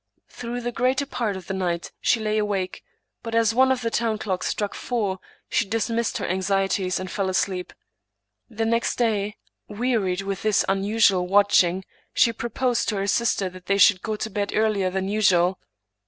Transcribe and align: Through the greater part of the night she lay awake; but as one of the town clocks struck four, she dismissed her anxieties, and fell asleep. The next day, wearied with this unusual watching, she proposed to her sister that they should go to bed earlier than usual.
Through 0.29 0.61
the 0.61 0.71
greater 0.71 1.05
part 1.05 1.37
of 1.37 1.45
the 1.45 1.53
night 1.53 1.91
she 2.01 2.19
lay 2.19 2.39
awake; 2.39 2.83
but 3.21 3.35
as 3.35 3.53
one 3.53 3.71
of 3.71 3.81
the 3.81 3.91
town 3.91 4.17
clocks 4.17 4.47
struck 4.47 4.73
four, 4.73 5.19
she 5.47 5.63
dismissed 5.67 6.17
her 6.17 6.25
anxieties, 6.25 6.99
and 6.99 7.11
fell 7.11 7.29
asleep. 7.29 7.71
The 8.49 8.65
next 8.65 8.95
day, 8.95 9.37
wearied 9.67 10.23
with 10.23 10.41
this 10.41 10.65
unusual 10.67 11.27
watching, 11.27 11.85
she 12.15 12.33
proposed 12.33 12.89
to 12.89 12.95
her 12.95 13.05
sister 13.05 13.47
that 13.49 13.67
they 13.67 13.77
should 13.77 14.01
go 14.01 14.15
to 14.15 14.29
bed 14.31 14.53
earlier 14.55 14.89
than 14.89 15.07
usual. 15.07 15.59